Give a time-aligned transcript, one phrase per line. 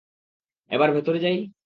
[0.71, 1.37] এবার ভেতরে যাই?